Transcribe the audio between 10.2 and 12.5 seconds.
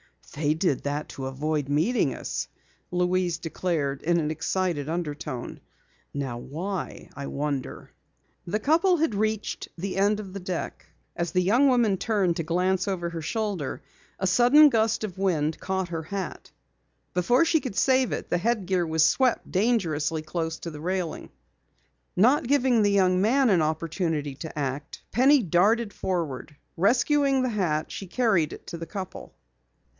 of the deck. As the young woman turned to